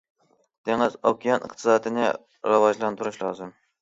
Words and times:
دېڭىز- 0.69 0.95
ئوكيان 1.09 1.45
ئىقتىسادىنى 1.47 2.09
راۋاجلاندۇرۇش 2.55 3.21
لازىم. 3.27 3.59